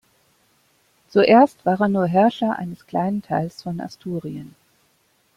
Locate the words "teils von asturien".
3.21-4.55